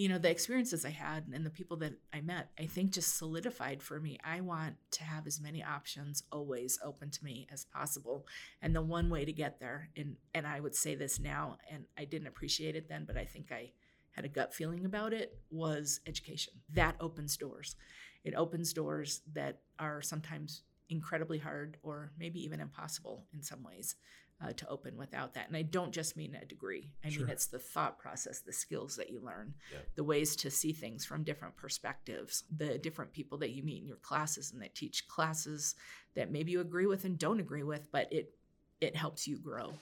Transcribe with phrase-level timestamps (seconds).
[0.00, 3.18] you know, the experiences I had and the people that I met, I think just
[3.18, 4.18] solidified for me.
[4.24, 8.26] I want to have as many options always open to me as possible.
[8.62, 11.84] And the one way to get there, and and I would say this now, and
[11.98, 13.72] I didn't appreciate it then, but I think I
[14.12, 16.54] had a gut feeling about it, was education.
[16.72, 17.76] That opens doors.
[18.24, 23.96] It opens doors that are sometimes incredibly hard or maybe even impossible in some ways
[24.42, 25.46] uh, to open without that.
[25.48, 26.90] And I don't just mean a degree.
[27.04, 27.22] I Sure.
[27.24, 29.78] mean it's the thought process, the skills that you learn, Yeah.
[29.96, 33.86] the ways to see things from different perspectives, the different people that you meet in
[33.86, 35.74] your classes and that teach classes
[36.14, 38.34] that maybe you agree with and don't agree with, but it
[38.80, 39.74] it helps you grow.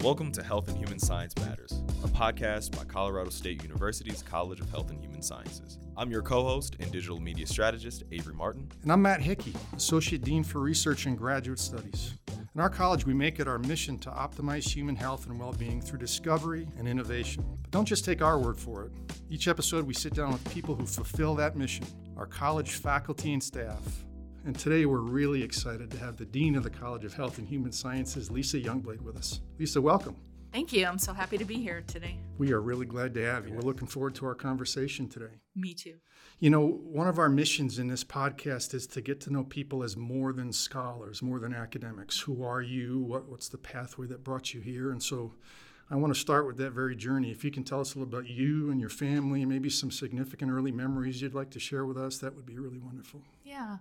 [0.00, 4.70] Welcome to Health and Human Science Matters, a podcast by Colorado State University's College of
[4.70, 5.78] Health and Human Sciences.
[5.96, 8.70] I'm your co host and digital media strategist, Avery Martin.
[8.82, 12.14] And I'm Matt Hickey, Associate Dean for Research and Graduate Studies.
[12.56, 15.82] In our college, we make it our mission to optimize human health and well being
[15.82, 17.44] through discovery and innovation.
[17.60, 18.92] But don't just take our word for it.
[19.28, 21.84] Each episode, we sit down with people who fulfill that mission
[22.16, 23.82] our college faculty and staff.
[24.46, 27.46] And today, we're really excited to have the Dean of the College of Health and
[27.46, 29.42] Human Sciences, Lisa Youngblade, with us.
[29.58, 30.16] Lisa, welcome.
[30.56, 30.86] Thank you.
[30.86, 32.18] I'm so happy to be here today.
[32.38, 33.52] We are really glad to have you.
[33.52, 35.42] We're looking forward to our conversation today.
[35.54, 35.96] Me too.
[36.38, 39.82] You know, one of our missions in this podcast is to get to know people
[39.82, 42.20] as more than scholars, more than academics.
[42.20, 43.00] Who are you?
[43.00, 44.92] What, what's the pathway that brought you here?
[44.92, 45.34] And so
[45.90, 47.30] I want to start with that very journey.
[47.30, 49.90] If you can tell us a little about you and your family, and maybe some
[49.90, 53.20] significant early memories you'd like to share with us, that would be really wonderful.
[53.44, 53.76] Yeah.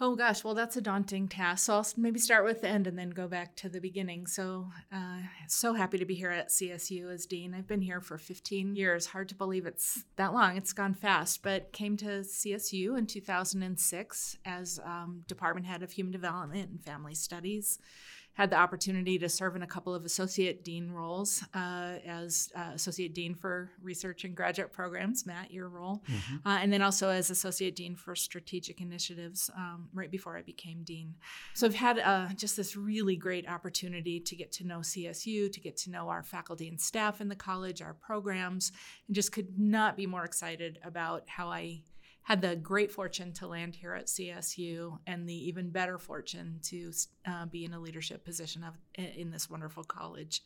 [0.00, 1.66] Oh gosh, well that's a daunting task.
[1.66, 4.26] So I'll maybe start with the end and then go back to the beginning.
[4.26, 5.18] So, uh,
[5.48, 7.54] so happy to be here at CSU as dean.
[7.54, 9.06] I've been here for 15 years.
[9.06, 10.56] Hard to believe it's that long.
[10.56, 11.42] It's gone fast.
[11.42, 17.14] But came to CSU in 2006 as um, department head of human development and family
[17.14, 17.78] studies.
[18.34, 22.70] Had the opportunity to serve in a couple of associate dean roles uh, as uh,
[22.74, 25.26] associate dean for research and graduate programs.
[25.26, 26.02] Matt, your role
[26.46, 30.82] uh, and then also as associate dean for strategic initiatives um, right before I became
[30.82, 31.14] dean.
[31.54, 35.60] So I've had uh, just this really great opportunity to get to know CSU, to
[35.60, 38.72] get to know our faculty and staff in the college, our programs,
[39.06, 41.82] and just could not be more excited about how I
[42.24, 46.92] had the great fortune to land here at CSU and the even better fortune to
[47.26, 50.42] uh, be in a leadership position of in this wonderful college.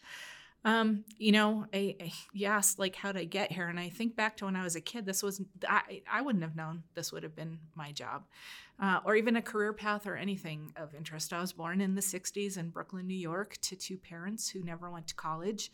[0.64, 4.16] Um, you know, I, I, asked like how did I get here, and I think
[4.16, 5.06] back to when I was a kid.
[5.06, 8.24] This was I, I wouldn't have known this would have been my job,
[8.82, 11.32] uh, or even a career path or anything of interest.
[11.32, 14.90] I was born in the '60s in Brooklyn, New York, to two parents who never
[14.90, 15.70] went to college.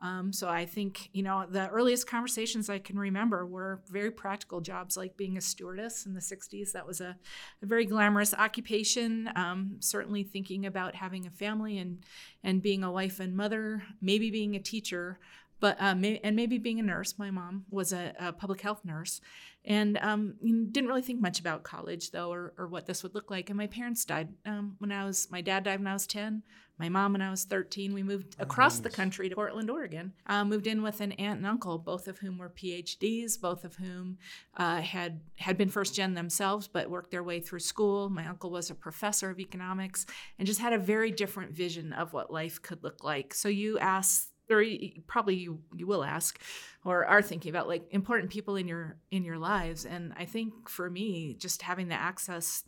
[0.00, 4.60] Um, so I think you know the earliest conversations I can remember were very practical
[4.60, 6.72] jobs, like being a stewardess in the '60s.
[6.72, 7.16] That was a,
[7.62, 9.30] a very glamorous occupation.
[9.34, 12.04] Um, certainly thinking about having a family and
[12.44, 15.18] and being a wife and mother, maybe being a teacher,
[15.60, 17.14] but uh, may, and maybe being a nurse.
[17.18, 19.20] My mom was a, a public health nurse,
[19.64, 20.34] and um,
[20.70, 23.48] didn't really think much about college though, or, or what this would look like.
[23.48, 25.28] And my parents died um, when I was.
[25.30, 26.42] My dad died when I was ten.
[26.78, 27.94] My mom when I was thirteen.
[27.94, 30.12] We moved across the country to Portland, Oregon.
[30.26, 33.76] Uh, moved in with an aunt and uncle, both of whom were PhDs, both of
[33.76, 34.18] whom
[34.56, 38.10] uh, had had been first gen themselves, but worked their way through school.
[38.10, 40.04] My uncle was a professor of economics,
[40.38, 43.32] and just had a very different vision of what life could look like.
[43.34, 44.64] So you ask or
[45.06, 46.40] probably you, you will ask
[46.84, 50.68] or are thinking about like important people in your in your lives and i think
[50.68, 52.62] for me just having the access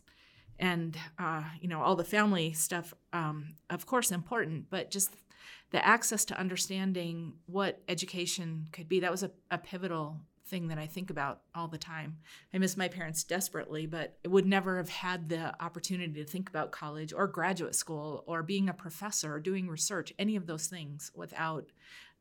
[0.59, 5.15] and uh, you know all the family stuff um, of course important but just
[5.71, 10.79] the access to understanding what education could be that was a, a pivotal thing that
[10.79, 12.17] i think about all the time.
[12.53, 16.49] I miss my parents desperately but I would never have had the opportunity to think
[16.49, 20.67] about college or graduate school or being a professor or doing research any of those
[20.67, 21.65] things without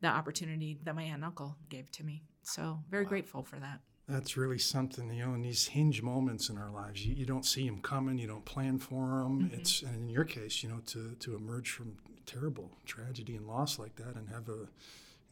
[0.00, 2.22] the opportunity that my aunt and uncle gave to me.
[2.43, 6.57] So very grateful for that That's really something, you know, in these hinge moments in
[6.57, 9.43] our lives, you, you don't see them coming, you don't plan for them.
[9.43, 9.61] Mm-hmm.
[9.61, 13.79] It's, and in your case, you know, to, to emerge from terrible tragedy and loss
[13.79, 14.67] like that and have a,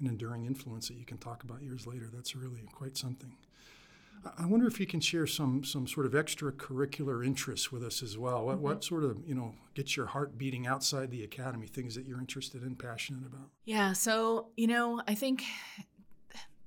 [0.00, 3.32] an enduring influence that you can talk about years later, that's really quite something.
[4.24, 8.02] I- I wonder if you can share some some sort of extracurricular interests with us
[8.02, 8.44] as well.
[8.44, 8.64] What, mm-hmm.
[8.64, 11.66] what sort of you know gets your heart beating outside the academy?
[11.66, 13.48] Things that you're interested in, passionate about.
[13.64, 15.44] Yeah, so you know, I think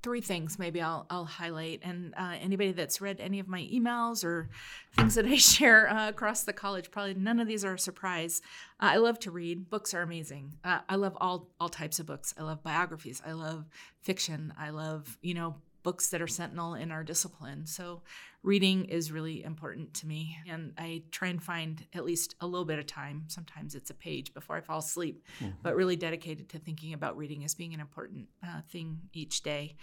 [0.02, 4.24] three things maybe I'll I'll highlight, and uh, anybody that's read any of my emails
[4.24, 4.50] or
[4.96, 8.42] things that I share uh, across the college, probably none of these are a surprise.
[8.80, 9.70] Uh, I love to read.
[9.70, 10.56] Books are amazing.
[10.64, 12.34] Uh, I love all all types of books.
[12.38, 13.22] I love biographies.
[13.26, 13.66] I love
[14.02, 14.54] fiction.
[14.58, 15.56] I love you know
[15.90, 17.66] books that are sentinel in our discipline.
[17.66, 18.04] So
[18.44, 22.64] reading is really important to me and I try and find at least a little
[22.64, 23.24] bit of time.
[23.26, 25.26] Sometimes it's a page before I fall asleep,
[25.64, 29.78] but really dedicated to thinking about reading as being an important uh, thing each day.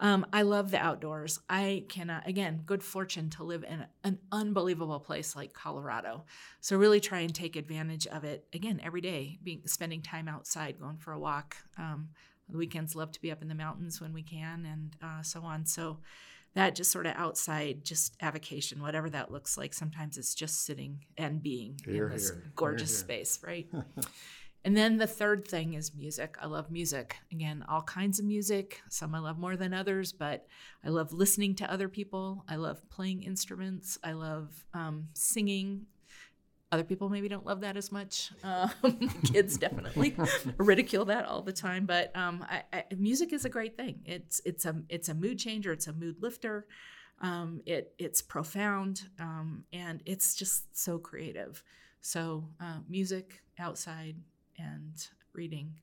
[0.00, 1.38] Um, I love the outdoors.
[1.48, 6.24] I cannot, again, good fortune to live in an unbelievable place like Colorado.
[6.60, 10.80] So really try and take advantage of it again every day, being spending time outside,
[10.80, 11.56] going for a walk.
[11.78, 12.08] Um,
[12.52, 15.42] the weekends love to be up in the mountains when we can, and uh, so
[15.42, 15.66] on.
[15.66, 15.98] So
[16.54, 19.72] that just sort of outside, just avocation, whatever that looks like.
[19.72, 22.52] Sometimes it's just sitting and being Here, in this here.
[22.54, 23.66] gorgeous Here, space, right?
[24.64, 26.36] And then the third thing is music.
[26.40, 27.16] I love music.
[27.32, 28.80] Again, all kinds of music.
[28.88, 30.46] Some I love more than others, but
[30.84, 32.44] I love listening to other people.
[32.48, 33.98] I love playing instruments.
[34.04, 35.86] I love um, singing.
[36.72, 38.32] Other people maybe don't love that as much.
[38.42, 38.70] Um,
[39.30, 40.16] kids definitely
[40.56, 41.84] ridicule that all the time.
[41.84, 44.00] But um, I, I, music is a great thing.
[44.06, 45.72] It's it's a it's a mood changer.
[45.72, 46.66] It's a mood lifter.
[47.20, 51.62] Um, it it's profound um, and it's just so creative.
[52.00, 54.16] So uh, music outside
[54.58, 54.94] and
[55.34, 55.74] reading.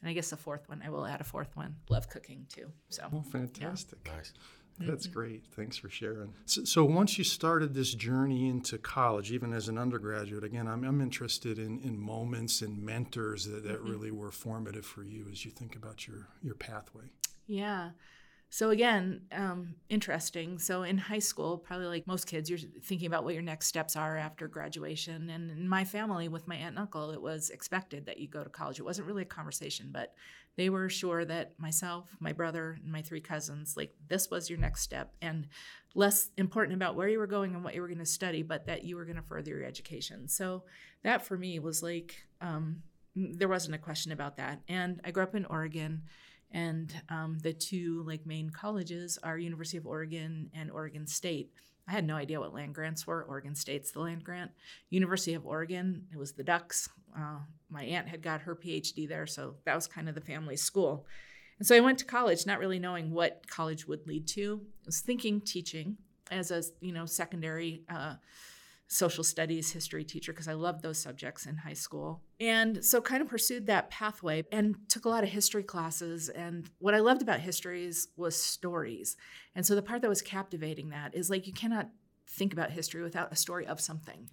[0.00, 1.76] And I guess the fourth one, I will add a fourth one.
[1.88, 2.72] Love cooking too.
[2.88, 4.04] So Oh, fantastic.
[4.04, 4.32] Nice.
[4.78, 5.44] That's great.
[5.52, 6.34] Thanks for sharing.
[6.46, 10.84] So, so, once you started this journey into college, even as an undergraduate, again, I'm,
[10.84, 15.44] I'm interested in, in moments and mentors that, that really were formative for you as
[15.44, 17.04] you think about your, your pathway.
[17.46, 17.90] Yeah.
[18.54, 20.60] So again, um, interesting.
[20.60, 23.96] So in high school, probably like most kids, you're thinking about what your next steps
[23.96, 25.28] are after graduation.
[25.28, 28.44] And in my family, with my aunt and uncle, it was expected that you go
[28.44, 28.78] to college.
[28.78, 30.14] It wasn't really a conversation, but
[30.56, 34.58] they were sure that myself, my brother, and my three cousins, like this was your
[34.58, 35.48] next step, and
[35.94, 38.66] less important about where you were going and what you were going to study, but
[38.66, 40.28] that you were going to further your education.
[40.28, 40.64] So
[41.02, 42.82] that for me was like um,
[43.14, 44.60] there wasn't a question about that.
[44.68, 46.02] And I grew up in Oregon
[46.50, 51.52] and um, the two like main colleges are University of Oregon and Oregon State.
[51.86, 53.24] I had no idea what land grants were.
[53.24, 54.50] Oregon State's the land grant.
[54.90, 56.88] University of Oregon, it was the Ducks.
[57.16, 57.38] Uh,
[57.68, 61.06] my aunt had got her PhD there, so that was kind of the family school.
[61.58, 64.60] And so I went to college, not really knowing what college would lead to.
[64.64, 65.98] I was thinking teaching
[66.30, 68.14] as a you know secondary uh,
[68.86, 72.22] social studies history teacher because I loved those subjects in high school.
[72.38, 76.28] And so kind of pursued that pathway and took a lot of history classes.
[76.28, 79.16] And what I loved about histories was stories.
[79.54, 81.88] And so the part that was captivating that is like you cannot
[82.28, 84.28] think about history without a story of something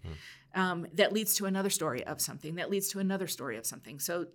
[0.56, 4.00] um, that leads to another story of something that leads to another story of something.
[4.00, 4.27] So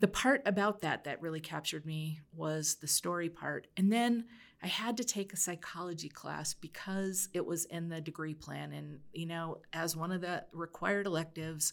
[0.00, 3.66] the part about that that really captured me was the story part.
[3.76, 4.26] And then
[4.62, 9.00] I had to take a psychology class because it was in the degree plan and,
[9.12, 11.72] you know, as one of the required electives.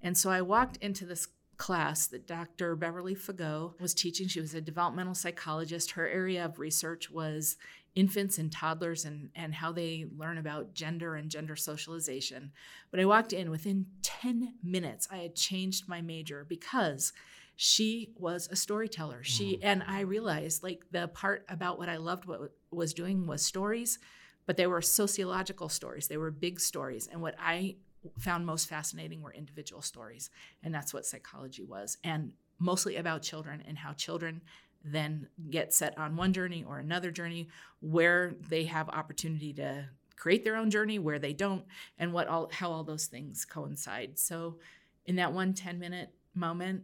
[0.00, 2.74] And so I walked into this class that Dr.
[2.74, 4.26] Beverly Fagot was teaching.
[4.26, 5.92] She was a developmental psychologist.
[5.92, 7.56] Her area of research was
[7.94, 12.50] infants and toddlers and, and how they learn about gender and gender socialization.
[12.90, 17.12] But I walked in within 10 minutes, I had changed my major because
[17.56, 19.22] she was a storyteller.
[19.22, 19.60] She mm.
[19.62, 23.98] and I realized like the part about what I loved what was doing was stories,
[24.46, 26.08] but they were sociological stories.
[26.08, 27.06] They were big stories.
[27.06, 27.76] And what I
[28.18, 30.30] found most fascinating were individual stories.
[30.62, 31.98] And that's what psychology was.
[32.02, 34.40] And mostly about children and how children
[34.84, 37.48] then get set on one journey or another journey
[37.80, 39.84] where they have opportunity to
[40.16, 41.64] create their own journey, where they don't,
[41.98, 44.18] and what all how all those things coincide.
[44.18, 44.58] So
[45.06, 46.82] in that one 10 minute moment,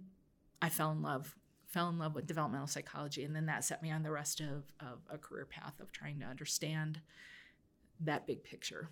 [0.61, 3.25] I fell in love, fell in love with developmental psychology.
[3.25, 6.21] And then that set me on the rest of, of a career path of trying
[6.21, 7.01] to understand
[8.01, 8.89] that big picture.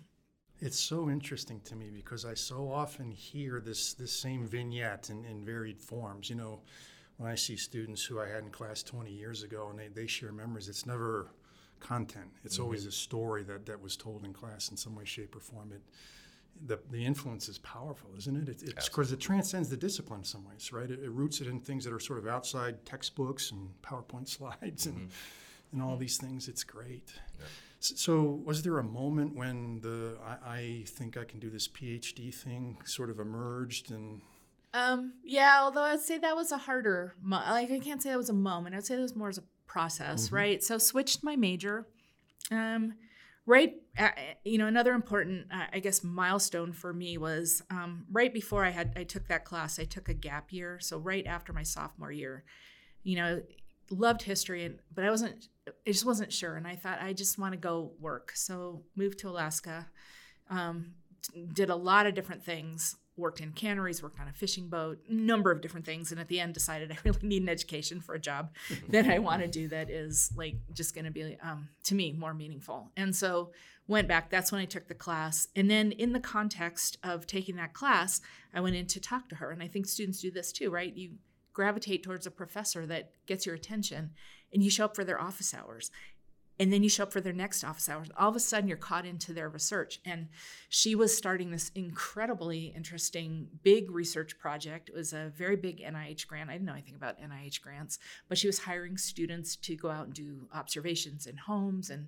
[0.59, 5.23] It's so interesting to me because I so often hear this this same vignette in,
[5.23, 6.31] in varied forms.
[6.31, 6.61] You know,
[7.17, 10.07] when I see students who I had in class 20 years ago and they, they
[10.07, 11.31] share memories, it's never
[11.79, 12.31] content.
[12.43, 12.63] It's mm-hmm.
[12.63, 15.71] always a story that, that was told in class in some way, shape, or form.
[15.73, 15.81] It,
[16.65, 18.49] the, the influence is powerful, isn't it?
[18.49, 20.89] it it's because it transcends the discipline in some ways, right?
[20.89, 24.85] It, it roots it in things that are sort of outside textbooks and PowerPoint slides
[24.85, 25.09] and,
[25.71, 26.47] and all these things.
[26.47, 27.13] It's great.
[27.81, 31.67] S- So, was there a moment when the I, I think I can do this
[31.67, 34.21] PhD thing sort of emerged and
[34.73, 38.17] Um, yeah, although I'd say that was a harder, mo- like I can't say that
[38.17, 38.75] was a moment.
[38.75, 40.63] I'd say that was more as a process, right?
[40.63, 41.85] So switched my major.
[42.51, 42.93] Um,
[43.47, 43.75] right,
[44.43, 48.69] you know, another important, uh, I guess, milestone for me was um, right before I
[48.69, 49.79] had I took that class.
[49.79, 52.43] I took a gap year, so right after my sophomore year.
[53.03, 53.41] You know,
[53.89, 57.39] loved history, and but I wasn't, I just wasn't sure, and I thought I just
[57.39, 58.33] want to go work.
[58.35, 59.87] So moved to Alaska.
[60.49, 60.93] Um,
[61.53, 65.51] did a lot of different things worked in canneries worked on a fishing boat number
[65.51, 68.19] of different things and at the end decided i really need an education for a
[68.19, 68.51] job
[68.89, 72.11] that i want to do that is like just going to be um, to me
[72.11, 72.91] more meaningful.
[72.95, 73.51] And so
[73.87, 75.47] went back that's when i took the class.
[75.55, 78.21] And then in the context of taking that class
[78.53, 79.51] i went in to talk to her.
[79.51, 80.95] And i think students do this too right?
[80.95, 81.11] You
[81.53, 84.11] gravitate towards a professor that gets your attention
[84.53, 85.89] and you show up for their office hours
[86.59, 88.07] and then you show up for their next office hours.
[88.17, 89.99] All of a sudden you're caught into their research.
[90.05, 90.29] And
[90.69, 94.89] she was starting this incredibly interesting big research project.
[94.89, 96.49] It was a very big nih grant.
[96.49, 100.05] I didn't know anything about nih grants but she was hiring students to go out
[100.05, 102.07] and do observations in homes and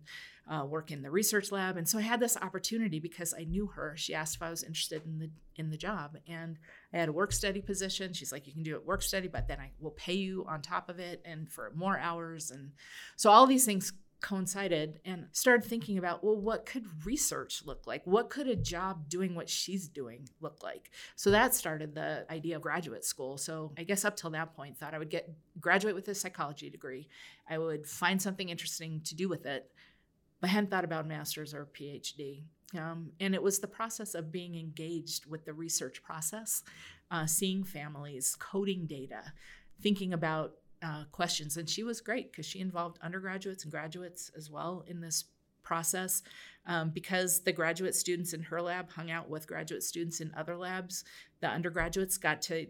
[0.50, 1.78] uh, work in the research lab.
[1.78, 3.94] And so i had this opportunity because i knew her.
[3.96, 6.18] She asked if i was interested in the in the job.
[6.28, 6.58] And
[6.94, 8.14] i had a work study position.
[8.14, 10.62] She's like you can do it work study but then i will pay you on
[10.62, 12.52] top of it and for more hours.
[12.52, 12.72] And
[13.16, 18.02] so all these things coincided and started thinking about well what could research look like?
[18.06, 20.92] What could a job doing what she's doing look like?
[21.16, 23.38] So that started the idea of graduate school.
[23.38, 26.70] So i guess up till that point thought i would get graduate with a psychology
[26.70, 27.08] degree.
[27.50, 29.72] I would find something interesting to do with it
[30.42, 32.44] but hadn't thought about master's or phd
[32.78, 36.64] um, and it was the process of being engaged with the research process
[37.12, 39.34] uh, seeing families coding data
[39.82, 41.58] thinking about uh, questions.
[41.58, 45.26] And she was great because she involved undergraduates and graduates as well in this
[45.64, 46.24] process.
[46.66, 50.58] Um, because the graduate students in her lab hung out with graduate students in other
[50.58, 51.04] labs,
[51.42, 52.68] the undergraduates got to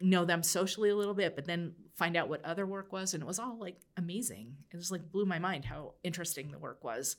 [0.00, 3.12] know them socially a little bit, but then find out what other work was.
[3.12, 4.56] And it was all like amazing.
[4.72, 7.16] It was like blew my mind how interesting the work was.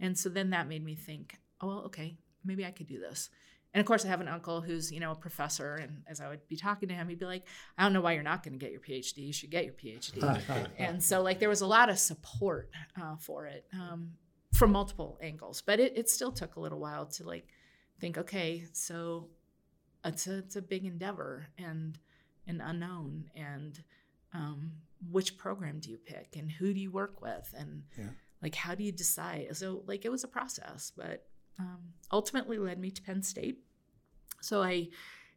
[0.00, 3.30] And so then that made me think, oh, well, okay, maybe I could do this.
[3.74, 5.74] And of course, I have an uncle who's, you know, a professor.
[5.74, 7.44] And as I would be talking to him, he'd be like,
[7.76, 9.18] I don't know why you're not going to get your PhD.
[9.18, 10.68] You should get your PhD.
[10.78, 14.12] and so, like, there was a lot of support uh, for it um,
[14.52, 15.60] from multiple angles.
[15.60, 17.48] But it, it still took a little while to, like,
[17.98, 19.26] think, okay, so
[20.04, 21.98] it's a, it's a big endeavor and
[22.46, 23.24] an unknown.
[23.34, 23.82] And
[24.32, 24.70] um,
[25.10, 26.36] which program do you pick?
[26.36, 27.52] And who do you work with?
[27.58, 28.10] And, yeah.
[28.40, 29.48] like, how do you decide?
[29.56, 30.92] So, like, it was a process.
[30.96, 31.26] But
[31.58, 31.78] um,
[32.12, 33.58] ultimately led me to Penn State.
[34.40, 34.88] So I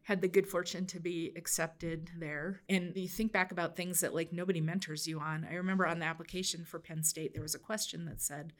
[0.02, 2.62] had the good fortune to be accepted there.
[2.68, 5.46] And you think back about things that like nobody mentors you on.
[5.48, 8.54] I remember on the application for Penn State, there was a question that said,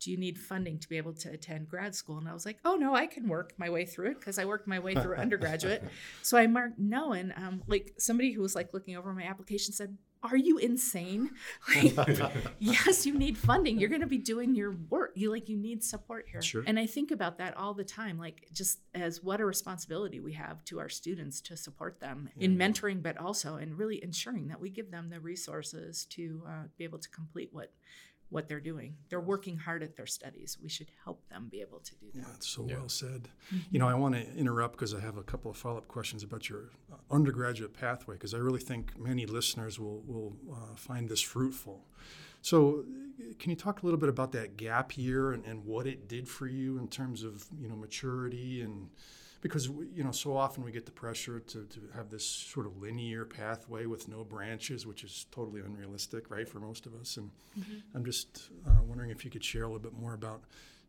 [0.00, 2.18] do you need funding to be able to attend grad school?
[2.18, 4.44] And I was like, oh no, I can work my way through it because I
[4.44, 5.84] worked my way through undergraduate.
[6.22, 9.72] So I marked no, and um, like somebody who was like looking over my application
[9.72, 11.30] said, are you insane?
[11.74, 13.78] Like, yes, you need funding.
[13.78, 15.12] You're going to be doing your work.
[15.14, 16.40] You like you need support here.
[16.40, 16.64] Sure.
[16.66, 20.32] And I think about that all the time, like just as what a responsibility we
[20.32, 22.46] have to our students to support them yeah.
[22.46, 26.62] in mentoring, but also in really ensuring that we give them the resources to uh,
[26.78, 27.72] be able to complete what
[28.30, 28.94] what they're doing.
[29.08, 30.58] They're working hard at their studies.
[30.62, 32.18] We should help them be able to do that.
[32.18, 32.76] Yeah, that's so yeah.
[32.76, 33.28] well said.
[33.48, 33.58] Mm-hmm.
[33.70, 36.22] You know, I want to interrupt because I have a couple of follow up questions
[36.22, 41.08] about your uh, undergraduate pathway because I really think many listeners will, will uh, find
[41.08, 41.84] this fruitful.
[42.42, 42.84] So,
[43.38, 46.28] can you talk a little bit about that gap year and, and what it did
[46.28, 48.90] for you in terms of you know maturity and
[49.40, 52.76] because you know so often we get the pressure to, to have this sort of
[52.80, 57.30] linear pathway with no branches which is totally unrealistic right for most of us and
[57.58, 57.78] mm-hmm.
[57.94, 60.42] i'm just uh, wondering if you could share a little bit more about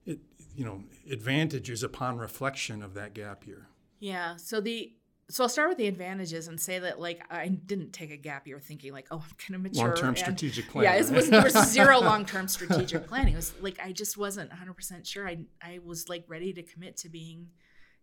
[0.06, 0.20] it
[0.56, 3.68] you know advantages upon reflection of that gap year
[4.00, 4.94] yeah so the
[5.32, 8.48] so I'll start with the advantages and say that like I didn't take a gap
[8.48, 10.84] year thinking like oh I'm gonna mature long-term strategic plan.
[10.86, 13.34] Yeah, it was there was zero long-term strategic planning.
[13.34, 15.28] It was like I just wasn't 100 percent sure.
[15.28, 17.50] I I was like ready to commit to being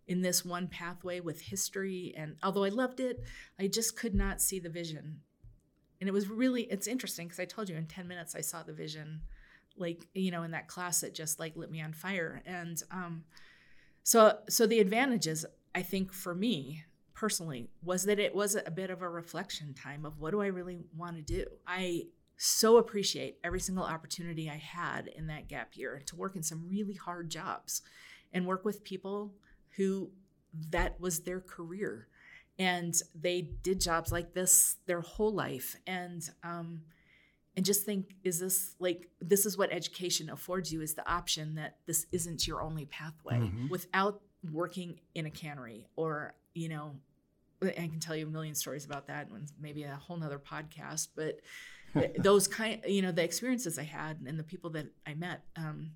[0.08, 3.22] in this one pathway with history and although I loved it,
[3.58, 5.20] I just could not see the vision.
[6.00, 8.62] And it was really it's interesting because I told you in 10 minutes I saw
[8.62, 9.22] the vision
[9.76, 13.25] like you know in that class that just like lit me on fire and um
[14.02, 15.44] so so the advantages
[15.75, 16.84] I think for me
[17.16, 20.46] personally was that it was a bit of a reflection time of what do I
[20.46, 21.46] really want to do.
[21.66, 22.04] I
[22.36, 26.68] so appreciate every single opportunity I had in that gap year to work in some
[26.68, 27.82] really hard jobs
[28.32, 29.34] and work with people
[29.76, 30.11] who
[30.71, 32.09] that was their career
[32.59, 36.83] and they did jobs like this their whole life and um,
[37.56, 41.54] and just think is this like this is what education affords you is the option
[41.54, 43.68] that this isn't your only pathway mm-hmm.
[43.68, 44.21] without
[44.52, 46.95] working in a cannery or you know
[47.62, 51.09] i can tell you a million stories about that and maybe a whole nother podcast
[51.16, 51.40] but
[52.18, 55.90] those kind you know the experiences i had and the people that i met um,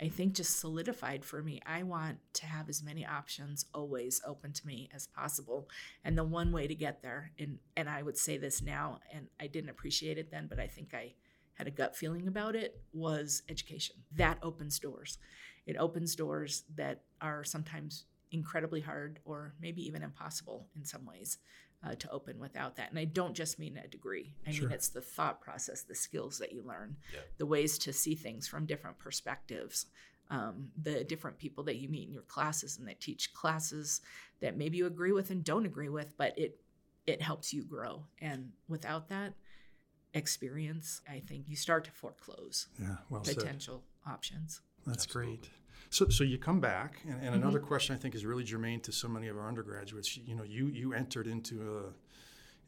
[0.00, 1.60] I think just solidified for me.
[1.64, 5.68] I want to have as many options always open to me as possible.
[6.04, 9.28] And the one way to get there, and, and I would say this now, and
[9.38, 11.14] I didn't appreciate it then, but I think I
[11.54, 13.96] had a gut feeling about it, was education.
[14.16, 15.18] That opens doors.
[15.64, 21.38] It opens doors that are sometimes incredibly hard or maybe even impossible in some ways
[21.84, 22.90] uh, to open without that.
[22.90, 24.34] And I don't just mean a degree.
[24.46, 24.68] I sure.
[24.68, 27.20] mean it's the thought process, the skills that you learn, yeah.
[27.38, 29.86] the ways to see things from different perspectives,
[30.30, 34.00] um, the different people that you meet in your classes and that teach classes
[34.40, 36.58] that maybe you agree with and don't agree with, but it
[37.06, 38.02] it helps you grow.
[38.22, 39.34] And without that,
[40.14, 43.36] experience, I think you start to foreclose Yeah, well said.
[43.36, 44.62] potential options.
[44.86, 45.36] That's Absolutely.
[45.36, 45.50] great.
[45.94, 47.68] So, so you come back, and, and another mm-hmm.
[47.68, 50.16] question I think is really germane to so many of our undergraduates.
[50.16, 51.82] You know, you you entered into a,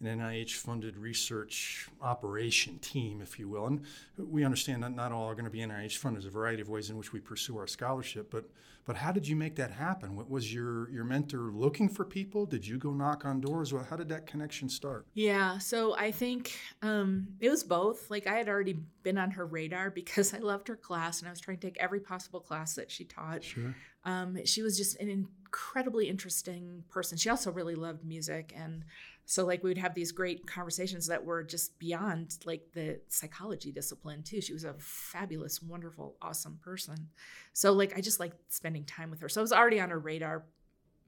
[0.01, 3.85] an NIH-funded research operation team, if you will, and
[4.19, 6.23] we understand that not all are going to be NIH-funded.
[6.23, 8.45] There's a variety of ways in which we pursue our scholarship, but
[8.87, 10.15] but how did you make that happen?
[10.15, 12.47] What was your your mentor looking for people?
[12.47, 13.73] Did you go knock on doors?
[13.73, 15.07] Well, how did that connection start?
[15.13, 18.09] Yeah, so I think um, it was both.
[18.11, 21.33] Like I had already been on her radar because I loved her class and I
[21.33, 23.43] was trying to take every possible class that she taught.
[23.43, 23.75] Sure.
[24.05, 27.17] Um, she was just an incredibly interesting person.
[27.17, 28.85] She also really loved music, and
[29.25, 33.73] so like we would have these great conversations that were just beyond like the psychology
[33.73, 34.41] discipline too.
[34.41, 37.09] She was a fabulous, wonderful, awesome person.
[37.53, 39.29] So like I just liked spending time with her.
[39.29, 40.45] So I was already on her radar,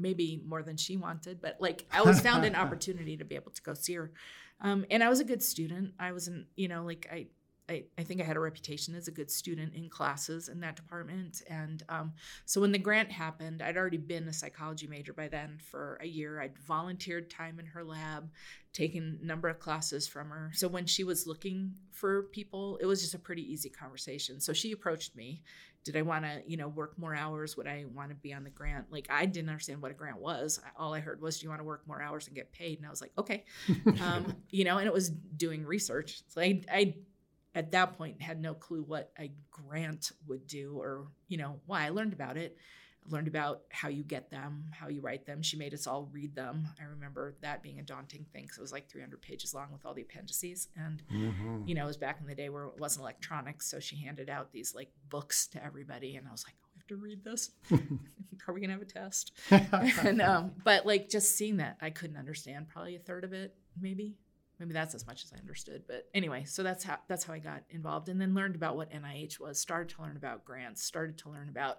[0.01, 3.53] maybe more than she wanted, but like I always found an opportunity to be able
[3.53, 4.11] to go see her.
[4.61, 5.95] Um, and I was a good student.
[6.01, 7.27] I wasn't, you know, like I
[7.69, 10.77] I, I think I had a reputation as a good student in classes in that
[10.77, 11.43] department.
[11.49, 12.13] And um,
[12.47, 16.07] so when the grant happened, I'd already been a psychology major by then for a
[16.07, 16.41] year.
[16.41, 18.31] I'd volunteered time in her lab,
[18.73, 20.51] taken a number of classes from her.
[20.55, 24.41] So when she was looking for people, it was just a pretty easy conversation.
[24.41, 25.43] So she approached me.
[25.85, 27.57] Did I want to, you know, work more hours?
[27.57, 28.87] Would I want to be on the grant?
[28.91, 30.61] Like I didn't understand what a grant was.
[30.77, 32.87] All I heard was, "Do you want to work more hours and get paid?" And
[32.87, 33.45] I was like, "Okay,"
[34.03, 34.77] um, you know.
[34.79, 36.23] And it was doing research.
[36.27, 36.95] So I, I
[37.59, 41.81] at that point had no clue what a grant would do or you know why
[41.87, 42.57] i learned about it.
[43.07, 45.41] I learned about how you get them how you write them.
[45.43, 46.57] She made us all read them.
[46.81, 49.87] I remember that being a daunting thing because it was like 300 pages long with
[49.87, 50.69] all the appendices.
[50.77, 51.63] And Mm-hmm.
[51.69, 54.29] you know it was back in the day where it wasn't electronic so she handed
[54.29, 57.25] out these like books to everybody and i was like oh, we have to read
[57.25, 57.43] this.
[58.47, 59.33] Are we gonna have a test?
[60.09, 63.55] And um but like just seeing that i couldn't understand probably a third of it
[63.81, 64.17] maybe
[64.59, 65.83] maybe that's as much as I understood.
[65.87, 68.91] But anyway, so that's how that's how I got involved, and then learned about what
[68.93, 69.59] NIH was.
[69.61, 70.83] Started to learn about grants.
[70.85, 71.79] Started to learn about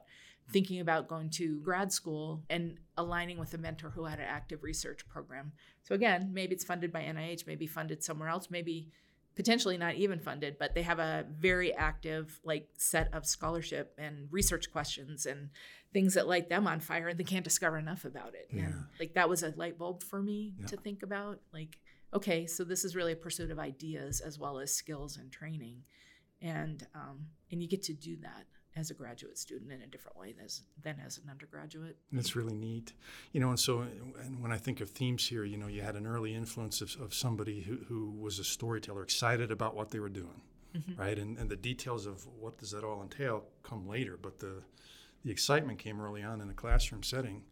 [0.51, 4.63] thinking about going to grad school and aligning with a mentor who had an active
[4.63, 5.51] research program.
[5.83, 8.89] So again, maybe it's funded by NIH, maybe funded somewhere else, maybe
[9.35, 14.27] potentially not even funded, but they have a very active like set of scholarship and
[14.31, 15.50] research questions and
[15.94, 18.48] things that light them on fire and they can't discover enough about it.
[18.51, 18.63] Yeah.
[18.63, 20.65] And like that was a light bulb for me Yeah.
[20.68, 21.42] to think about.
[21.53, 21.77] Like
[22.13, 25.83] okay, so this is really a pursuit of ideas as well as skills and training,
[26.41, 28.45] and um, and you get to do that
[28.75, 31.98] as a graduate student in a different way as, than as an undergraduate.
[32.11, 32.93] That's really neat.
[33.33, 35.95] You know, and so and when I think of themes here, you know, you had
[35.95, 40.00] an early influence of, of somebody who, who was a storyteller, excited about what they
[40.00, 40.41] were doing,
[40.98, 41.17] right?
[41.17, 44.61] And, and the details of what does that all entail come later, but the,
[45.25, 47.43] the excitement came early on in a classroom setting.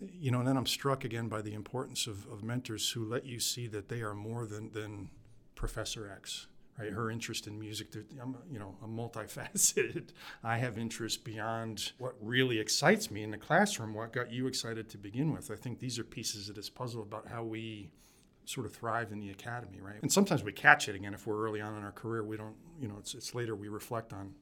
[0.00, 3.24] You know, and then I'm struck again by the importance of, of mentors who let
[3.24, 5.10] you see that they are more than, than
[5.56, 6.46] Professor X,
[6.78, 6.92] right?
[6.92, 7.88] Her interest in music,
[8.22, 10.10] I'm, you know, I'm multifaceted.
[10.44, 14.88] I have interests beyond what really excites me in the classroom, what got you excited
[14.90, 15.50] to begin with.
[15.50, 17.90] I think these are pieces of this puzzle about how we
[18.44, 20.00] sort of thrive in the academy, right?
[20.00, 22.24] And sometimes we catch it again if we're early on in our career.
[22.24, 24.34] We don't, you know, it's, it's later we reflect on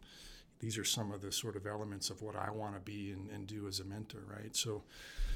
[0.60, 3.28] these are some of the sort of elements of what I want to be and,
[3.30, 4.54] and do as a mentor, right?
[4.56, 4.82] So,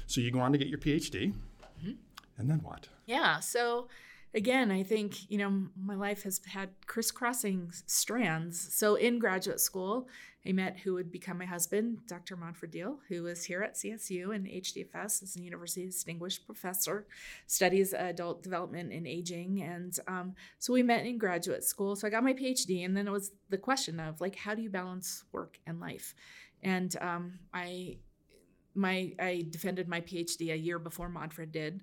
[0.07, 1.33] so you go on to get your PhD,
[1.79, 1.91] mm-hmm.
[2.37, 2.87] and then what?
[3.05, 3.39] Yeah.
[3.39, 3.87] So
[4.33, 8.73] again, I think, you know, my life has had crisscrossing strands.
[8.73, 10.07] So in graduate school,
[10.45, 12.35] I met who would become my husband, Dr.
[12.35, 17.05] Manfred Diehl, who is here at CSU and HDFS as a university distinguished professor,
[17.45, 19.61] studies adult development and aging.
[19.61, 21.95] And um, so we met in graduate school.
[21.95, 24.63] So I got my PhD, and then it was the question of like, how do
[24.63, 26.15] you balance work and life?
[26.63, 27.97] And um, I,
[28.73, 31.81] my, I defended my PhD a year before Manfred did.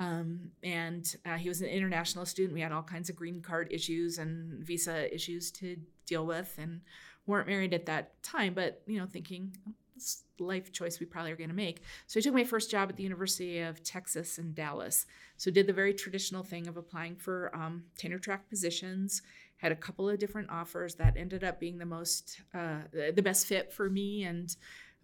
[0.00, 2.54] Um, and uh, he was an international student.
[2.54, 6.80] We had all kinds of green card issues and visa issues to deal with, and
[7.26, 8.54] weren't married at that time.
[8.54, 11.82] But you know, thinking "Oh, this life choice we probably are going to make.
[12.06, 15.04] So I took my first job at the University of Texas in Dallas.
[15.36, 19.20] So did the very traditional thing of applying for um, tenure track positions.
[19.58, 23.22] Had a couple of different offers that ended up being the most, uh, the the
[23.22, 24.56] best fit for me and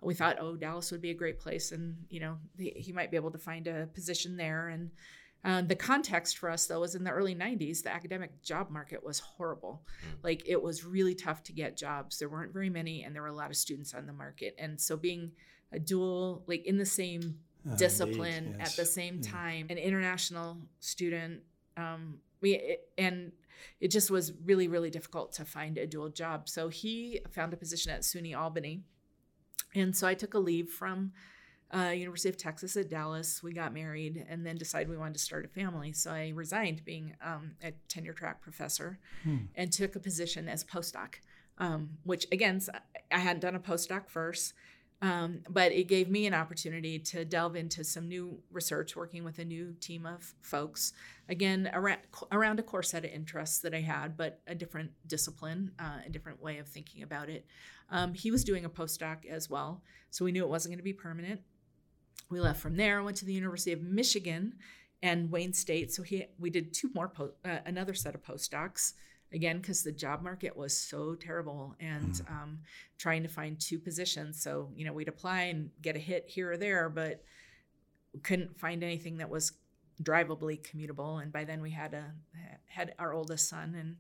[0.02, 3.10] we thought, oh, Dallas would be a great place, and you know, he, he might
[3.10, 4.68] be able to find a position there.
[4.68, 4.90] And
[5.44, 7.82] uh, the context for us, though, was in the early '90s.
[7.82, 9.82] The academic job market was horrible.
[10.22, 12.18] Like it was really tough to get jobs.
[12.18, 14.54] There weren't very many, and there were a lot of students on the market.
[14.58, 15.32] And so, being
[15.72, 17.22] a dual, like in the same
[17.66, 19.30] Uh, indeed, discipline at the same Yeah.
[19.30, 21.42] time, an international student.
[21.76, 23.32] Um, we it, and
[23.80, 26.48] it just was really, really difficult to find a dual job.
[26.48, 28.84] So he found a position at SUNY Albany.
[29.74, 31.12] And so I took a leave from
[31.74, 33.42] uh, University of Texas at Dallas.
[33.42, 35.92] We got married and then decided we wanted to start a family.
[35.92, 39.36] So I resigned being um, a tenure track professor Hmm.
[39.54, 41.16] and took a position as postdoc,
[41.58, 42.60] um, which again,
[43.10, 44.54] I hadn't done a postdoc first.
[45.02, 49.38] Um, but it gave me an opportunity to delve into some new research, working with
[49.38, 50.94] a new team of folks.
[51.28, 51.98] Again, around,
[52.32, 56.08] around a core set of interests that I had, but a different discipline, uh, a
[56.08, 57.46] different way of thinking about it.
[57.90, 60.84] Um, he was doing a postdoc as well, so we knew it wasn't going to
[60.84, 61.42] be permanent.
[62.30, 64.54] We left from there, went to the University of Michigan
[65.02, 65.92] and Wayne State.
[65.92, 68.94] So he, we did two more, po- uh, another set of postdocs
[69.32, 72.58] again because the job market was so terrible and um,
[72.98, 74.40] trying to find two positions.
[74.42, 77.22] So you know we'd apply and get a hit here or there, but
[78.22, 79.52] couldn't find anything that was
[80.02, 81.22] drivably commutable.
[81.22, 82.12] And by then we had a
[82.66, 83.96] had our oldest son and.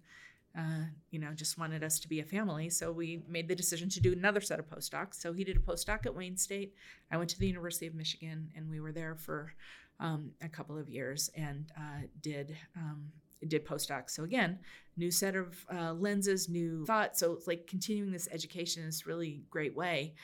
[0.58, 2.70] Uh, you know, just wanted us to be a family.
[2.70, 5.16] So we made the decision to do another set of postdocs.
[5.16, 6.72] So he did a postdoc at Wayne State.
[7.10, 9.52] I went to the University of Michigan, and we were there for
[10.00, 13.12] um, a couple of years and uh, did um,
[13.48, 14.10] did postdocs.
[14.10, 14.58] So again,
[14.96, 17.20] new set of uh, lenses, new thoughts.
[17.20, 20.14] So it's like continuing this education this really great way.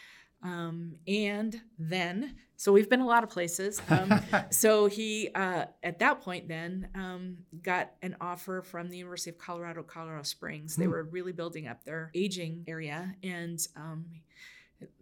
[0.45, 3.81] Um, and then, so we've been a lot of places.
[3.91, 4.13] Um,
[4.51, 9.39] so he, uh, at that point, then um, got an offer from the University of
[9.39, 10.75] Colorado, Colorado Springs.
[10.75, 10.91] They Hmm.
[10.91, 14.07] were really building up their aging area and um,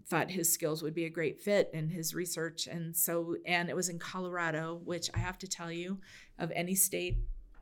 [0.08, 2.66] thought his skills would be a great fit in his research.
[2.66, 6.00] And so, and it was in Colorado, which I have to tell you,
[6.38, 7.16] of any state,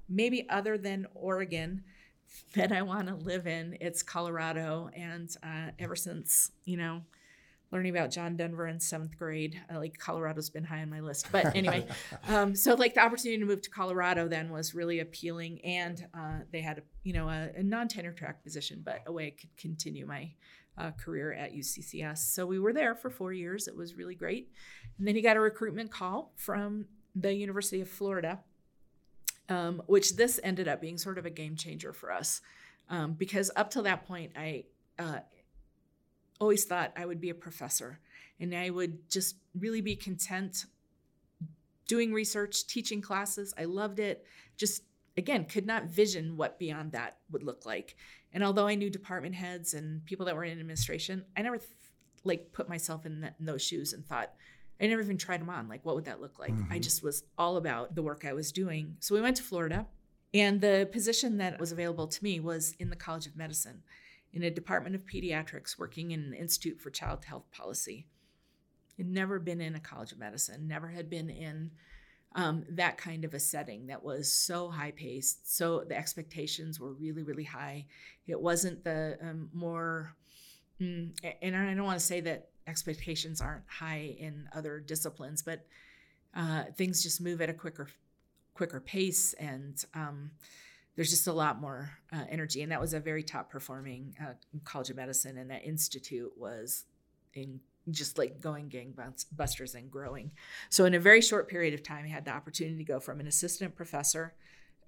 [0.09, 1.85] maybe other than Oregon,
[2.55, 4.90] that I want to live in, it's Colorado.
[4.94, 7.03] And uh, ever since, you know,
[7.71, 9.61] learning about John Denver in seventh grade.
[9.73, 11.87] Uh, like Colorado's been high on my list, but anyway,
[12.29, 16.38] um, so like the opportunity to move to Colorado then was really appealing, and uh,
[16.51, 19.57] they had a you know a, a non-tenure track position, but a way I could
[19.57, 20.33] continue my
[20.77, 22.18] uh, career at UCCS.
[22.18, 23.68] So we were there for four years.
[23.68, 24.51] It was really great,
[24.99, 28.40] and then he got a recruitment call from the University of Florida,
[29.48, 32.40] um, which this ended up being sort of a game changer for us,
[32.88, 34.64] um, because up till that point I.
[34.98, 35.20] Uh,
[36.40, 38.00] always thought I would be a professor
[38.40, 40.66] and I would just really be content
[41.87, 43.54] doing research, teaching classes.
[43.58, 44.24] I loved it.
[44.56, 44.82] Just
[45.16, 47.96] again, could not vision what beyond that would look like.
[48.32, 51.70] And although I knew department heads and people that were in administration, I never th-
[52.24, 54.32] like put myself in, that, in those shoes and thought
[54.81, 55.69] I never even tried them on.
[55.69, 56.53] Like, what would that look like?
[56.71, 56.83] I Mhm.
[56.83, 58.97] just was all about the work I was doing.
[59.01, 59.88] So we went to Florida,
[60.33, 63.83] and the position that was available to me was in the College of Medicine
[64.33, 68.07] in a department of pediatrics working in an institute for child health policy
[68.97, 71.71] had never been in a college of medicine never had been in
[72.35, 76.93] um, that kind of a setting that was so high paced so the expectations were
[76.93, 77.87] really really high
[78.27, 80.14] it wasn't the um, more
[80.81, 81.11] mm,
[81.41, 85.66] and i don't want to say that expectations aren't high in other disciplines but
[86.37, 87.88] uh, things just move at a quicker
[88.54, 90.31] quicker pace and um,
[90.98, 92.61] there's just a lot more uh, energy.
[92.61, 94.33] And that was a very top performing uh,
[94.64, 96.87] college of medicine and that institute was
[97.35, 100.33] in just like going gangbusters and growing.
[100.70, 103.20] So in a very short period of time i had the opportunity to go from
[103.20, 104.35] an assistant professor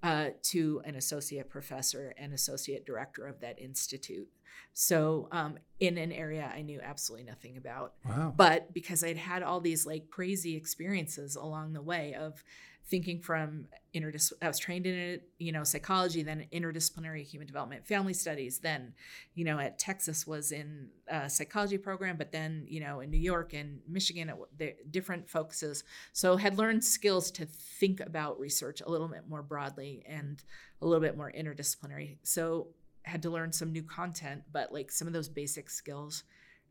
[0.03, 4.27] uh, to an associate professor and associate director of that institute
[4.73, 8.33] so um, in an area i knew absolutely nothing about Wow.
[8.35, 12.43] but because I'd had all these like crazy experiences along the way of
[12.87, 17.87] thinking from interdis I was trained in it, you know, psychology, then interdisciplinary human development,
[17.87, 18.93] family studies, then,
[19.33, 23.17] you know, at Texas was in a psychology program, but then, you know, in New
[23.17, 25.83] York and Michigan, it, the different focuses.
[26.13, 30.43] So had learned skills to think about research a little bit more broadly and
[30.81, 32.17] a little bit more interdisciplinary.
[32.23, 32.67] So
[33.03, 36.23] had to learn some new content, but like some of those basic skills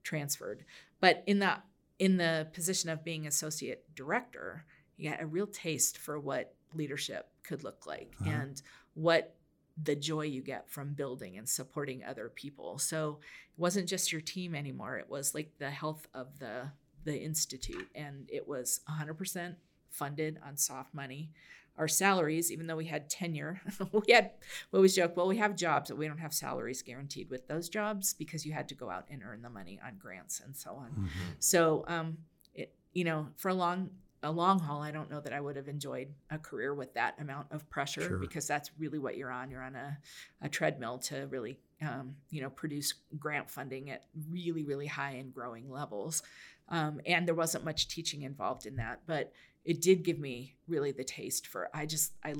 [0.02, 0.64] transferred.
[1.00, 1.58] But in the
[1.98, 4.64] in the position of being associate director,
[5.00, 8.30] you got a real taste for what leadership could look like Uh-huh.
[8.30, 8.62] and
[8.94, 9.34] what
[9.82, 12.78] the joy you get from building and supporting other people.
[12.78, 13.20] So
[13.56, 14.98] it wasn't just your team anymore.
[14.98, 16.70] It was like the health of the
[17.04, 19.56] the institute and it was 100%
[19.88, 21.30] funded on soft money.
[21.78, 24.32] Our salaries, even though we had tenure, we had
[24.70, 27.70] we always joke, well, we have jobs, but we don't have salaries guaranteed with those
[27.70, 30.74] jobs because you had to go out and earn the money on grants and so
[30.74, 30.90] on.
[30.90, 31.08] Mhm.
[31.38, 32.18] So, um,
[32.54, 33.90] it, you know, for a long
[34.22, 37.14] a long haul, I don't know that I would have enjoyed a career with that
[37.20, 38.18] amount of pressure Sure.
[38.18, 39.50] because that's really what you're on.
[39.50, 39.98] You're on a,
[40.42, 45.32] a treadmill to really, um, you know, produce grant funding at really, really high and
[45.32, 46.22] growing levels.
[46.68, 49.32] Um, and there wasn't much teaching involved in that, but
[49.64, 51.68] it did give me really the taste for.
[51.74, 52.34] I just I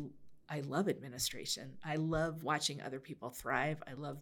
[0.48, 1.72] I love administration.
[1.84, 3.82] I love watching other people thrive.
[3.88, 4.18] I love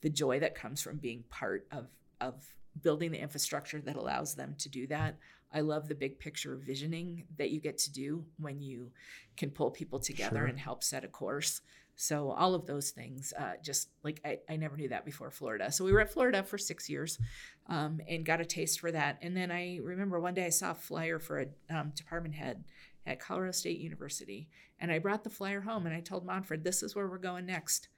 [0.00, 1.86] the joy that comes from being part of
[2.20, 2.44] of
[2.82, 5.16] building the infrastructure that allows them to do that.
[5.52, 8.90] I love the big picture visioning that you get to do when you
[9.36, 10.46] can pull people together Sure.
[10.46, 11.60] and help set a course.
[11.96, 15.70] So all of those things, uh, just like I, I never knew that before Florida.
[15.70, 17.20] So we were at Florida for six years,
[17.68, 19.18] um, and got a taste for that.
[19.22, 22.64] And then I remember one day I saw a flyer for a um, department head
[23.06, 24.48] at Colorado State University,
[24.80, 27.46] and I brought the flyer home and I told Manfred, "This is where we're going
[27.46, 27.88] next."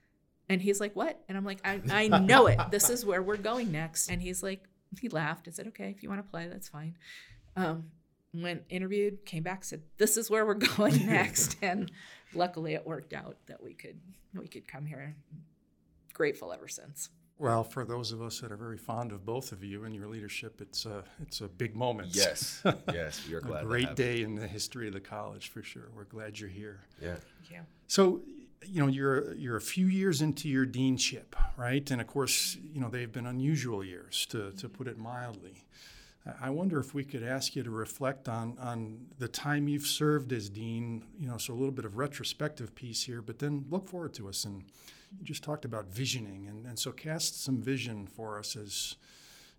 [0.49, 2.59] And he's like, "What?" And I'm like, "I, I know it.
[2.71, 4.63] This is where we're going next." And he's like,
[5.01, 6.95] he laughed and said, "Okay, if you want to play, that's fine."
[7.55, 7.85] Um,
[8.33, 11.91] went interviewed, came back, said, "This is where we're going next." and
[12.33, 13.99] luckily, it worked out that we could
[14.33, 15.15] we could come here.
[16.13, 17.09] Grateful ever since.
[17.39, 20.07] Well, for those of us that are very fond of both of you and your
[20.07, 22.15] leadership, it's a it's a big moment.
[22.15, 23.59] Yes, yes, we are glad.
[23.59, 25.89] a to great have day in the history of the college for sure.
[25.95, 26.79] We're glad you're here.
[26.99, 27.15] Yeah.
[27.15, 27.59] Thank you.
[27.85, 28.21] So,
[28.65, 31.89] you know, you're you're a few years into your deanship, right?
[31.91, 35.63] And of course, you know they've been unusual years, to to put it mildly.
[36.25, 39.87] I- I wonder if we could ask you to reflect on on the time you've
[39.87, 41.03] served as dean.
[41.17, 44.27] You know, so a little bit of retrospective piece here, but then look forward to
[44.27, 44.43] us.
[44.45, 44.63] And
[45.17, 48.95] you just talked about visioning, and, and so cast some vision for us as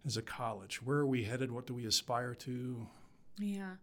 [0.05, 0.83] as a college.
[0.83, 1.51] Where are we headed?
[1.51, 2.87] What do we aspire to?
[3.39, 3.77] Yeah.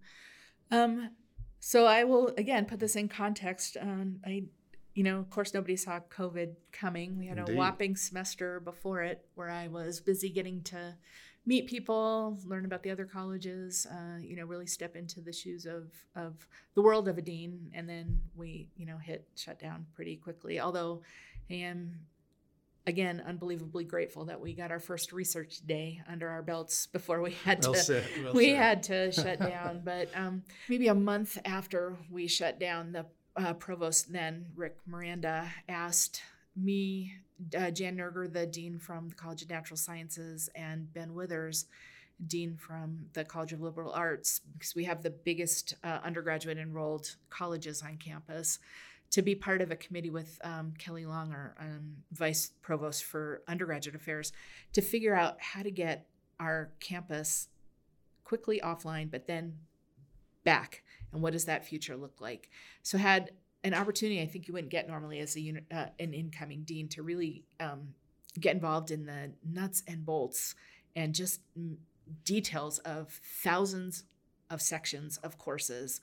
[0.72, 1.12] Um,
[1.60, 3.78] so I will again put this in context.
[3.82, 4.44] Um, I,
[4.96, 7.18] you know, of course, nobody saw COVID coming.
[7.18, 7.54] We had Indeed.
[7.54, 10.96] a whopping semester before it where I was busy getting to
[11.46, 13.86] meet people, learn about the other colleges.
[13.92, 17.72] Uh, you know, really step into the shoes of of the world of a dean,
[17.74, 20.62] and then we, you know, hit shut down pretty quickly.
[20.62, 21.02] Although
[21.50, 22.00] I am
[22.88, 27.32] again unbelievably grateful that we got our first research day under our belts before we
[27.44, 28.58] had Well to said, well we said.
[28.58, 33.54] had to shut down but um, maybe a month after we shut down the uh,
[33.54, 36.22] provost then rick miranda asked
[36.56, 37.14] me
[37.58, 41.66] uh, jan nerger the dean from the college of natural sciences and ben withers
[42.28, 47.16] dean from the college of liberal arts because we have the biggest uh, undergraduate enrolled
[47.30, 48.60] colleges on campus
[49.12, 53.42] to be part of a committee with um, Kelly Long, our um, vice provost for
[53.48, 54.32] undergraduate affairs,
[54.74, 56.08] to figure out how to get
[56.40, 57.48] our campus
[58.24, 59.54] quickly offline, but then
[60.44, 60.84] back.
[61.16, 62.50] And what does that future look like?
[62.84, 63.32] So, had
[63.64, 66.88] an opportunity I think you wouldn't get normally as a uni- uh, an incoming dean
[66.90, 67.96] to really um,
[68.40, 70.56] get involved in the nuts and bolts
[70.96, 71.42] and just
[72.24, 74.04] details of thousands
[74.52, 76.02] of sections of courses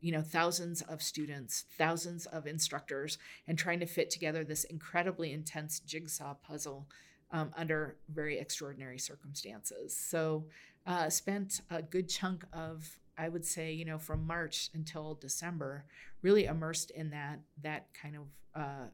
[0.00, 3.18] you know thousands of students thousands of instructors
[3.48, 6.86] and trying to fit together this incredibly intense jigsaw puzzle
[7.32, 10.44] um, under very extraordinary circumstances so
[10.86, 15.84] uh, spent a good chunk of i would say you know from march until december
[16.22, 18.22] really immersed in that that kind of
[18.54, 18.86] uh,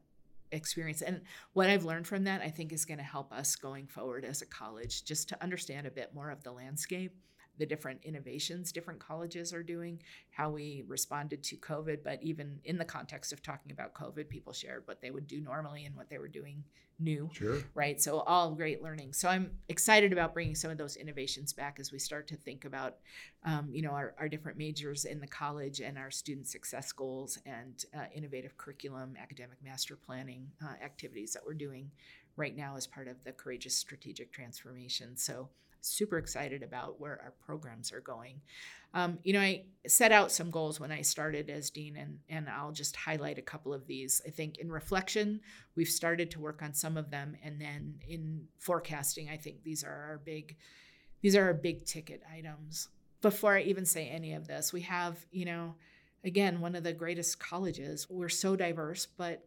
[0.51, 1.01] experience.
[1.01, 1.21] And
[1.53, 4.41] what i've learned from that i think is going to help us going forward as
[4.41, 7.15] a college just to understand a bit more of the landscape
[7.57, 12.03] the different innovations different colleges are doing, how we responded to COVID.
[12.03, 15.41] But even in the context of talking about COVID, people shared what they would do
[15.41, 16.63] normally and what they were doing
[16.99, 17.59] new, Sure.
[17.75, 18.01] right?
[18.01, 19.13] So, all great learning.
[19.13, 22.65] So, I'm excited about bringing some of those innovations back as we start to think
[22.65, 22.97] about,
[23.43, 27.37] um, you know, our, our different majors in the college and our student success goals
[27.45, 31.91] and uh, innovative curriculum, academic master planning uh, activities that we're doing
[32.35, 35.15] right now as part of the Courageous Strategic Transformation.
[35.17, 35.49] So,
[35.81, 38.41] super excited about where our programs are going.
[38.93, 42.49] Um, you know, I set out some goals when I started as dean, and and
[42.49, 44.21] I'll just highlight a couple of these.
[44.25, 45.41] I think in reflection,
[45.75, 49.83] we've started to work on some of them, and then in forecasting, I think these
[49.83, 50.55] are our big,
[51.21, 52.89] these are our big ticket items.
[53.21, 55.75] Before I even say any of this, we have you know,
[56.23, 58.07] again, one of the greatest colleges.
[58.09, 59.45] We're so diverse, but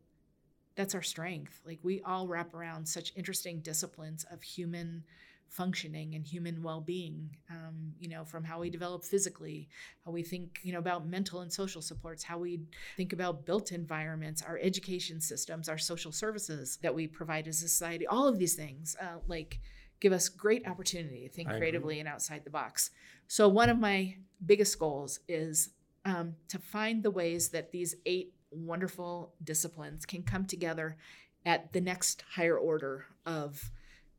[0.76, 1.60] that's our strength.
[1.66, 5.04] Like we all wrap around such interesting disciplines of human
[5.50, 9.68] functioning and human well-being um, you know from how we develop physically
[10.04, 12.60] how we think you know about mental and social supports how we
[12.96, 17.68] think about built environments our education systems our social services that we provide as a
[17.68, 19.58] society all of these things uh, like
[19.98, 21.60] give us great opportunity to think I agree.
[21.60, 22.92] creatively and outside the box
[23.26, 25.70] so one of my biggest goals is
[26.04, 30.96] um, to find the ways that these eight wonderful disciplines can come together
[31.44, 33.70] at the next higher order of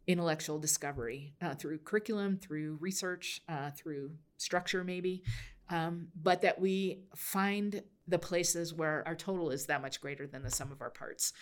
[0.08, 5.24] intellectual discovery uh, through curriculum, through research, uh, through structure, maybe,
[5.70, 10.44] um, but that we find the places where our total is that much greater than
[10.44, 11.34] the sum of our parts.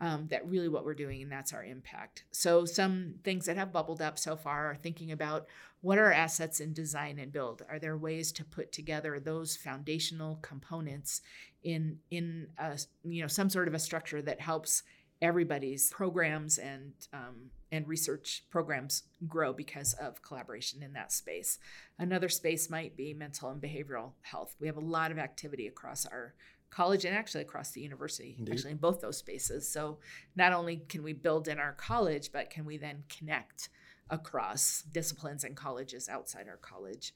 [0.00, 2.22] Um, that really what we're doing, and that's our impact.
[2.30, 5.46] So, some things that have bubbled up so far are thinking about
[5.80, 7.62] what are assets in design and build.
[7.68, 11.20] Are there ways to put together those foundational components
[11.64, 14.84] in in a, you know some sort of a structure that helps
[15.20, 21.58] everybody's programs and um, and research programs grow because of collaboration in that space.
[21.98, 24.54] Another space might be mental and behavioral health.
[24.60, 26.34] We have a lot of activity across our
[26.70, 28.52] college and actually across the university, Indeed.
[28.52, 29.68] actually in both those spaces.
[29.68, 29.98] So
[30.36, 33.68] not only can we build in our college, but can we then connect
[34.10, 37.14] across disciplines and colleges outside our college?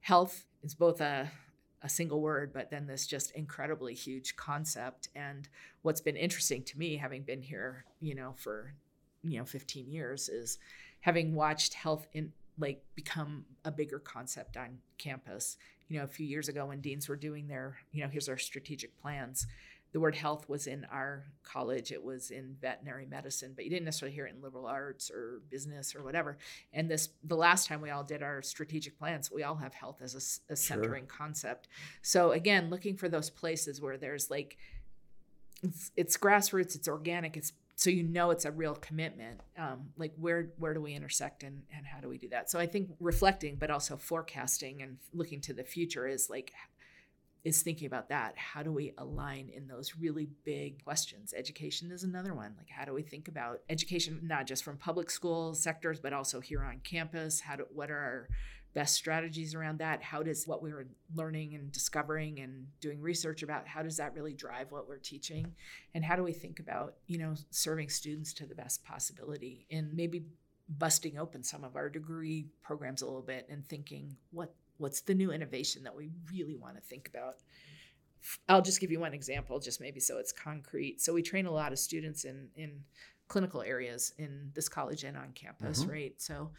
[0.00, 1.30] Health is both a
[1.82, 5.08] a single word, but then this just incredibly huge concept.
[5.14, 5.48] And
[5.82, 8.74] what's been interesting to me, having been here, you know, for
[9.22, 10.58] you know 15 years, is
[11.00, 15.56] having watched health in like become a bigger concept on campus.
[15.88, 18.38] You know, a few years ago when deans were doing their, you know, here's our
[18.38, 19.46] strategic plans
[19.92, 23.84] the word health was in our college it was in veterinary medicine but you didn't
[23.84, 26.38] necessarily hear it in liberal arts or business or whatever.
[26.72, 30.00] And this the last time we all did our strategic plans we all have health
[30.02, 30.14] as
[30.48, 31.16] a, a centering sure.
[31.18, 31.68] concept.
[32.00, 34.56] So again looking for those places where there's like
[35.62, 40.12] it's, it's grassroots it's organic it's so you know it's a real commitment um, like
[40.16, 42.50] where where do we intersect and, and how do we do that?
[42.50, 46.52] So i think reflecting but also forecasting and looking to the future is like
[47.44, 48.34] is thinking about that.
[48.36, 51.34] How do we align in those really big questions?
[51.36, 52.54] Education is another one.
[52.56, 56.40] Like, how do we think about education, not just from public school sectors, but also
[56.40, 57.40] here on campus?
[57.40, 58.28] How do, what are our
[58.74, 60.02] best strategies around that?
[60.02, 64.14] How does what we were learning and discovering and doing research about, how does that
[64.14, 65.52] really drive what we're teaching?
[65.94, 69.92] And how do we think about, you know, serving students to the best possibility and
[69.94, 70.24] maybe
[70.68, 75.14] busting open some of our degree programs a little bit and thinking what what's the
[75.14, 77.36] new innovation that we really want to think about
[78.48, 81.50] i'll just give you one example just maybe so it's concrete so we train a
[81.50, 82.80] lot of students in in
[83.28, 85.90] clinical areas in this college and on campus mm-hmm.
[85.90, 86.50] right so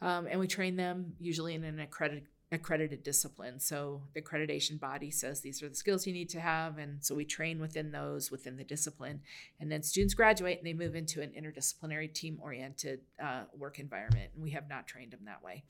[0.00, 3.58] um, and we train them usually in an accredited accredited discipline.
[3.58, 6.78] So the accreditation body says these are the skills you need to have.
[6.78, 9.20] And so we train within those within the discipline.
[9.60, 14.30] And then students graduate and they move into an interdisciplinary team oriented uh, work environment.
[14.34, 15.64] And we have not trained them that way.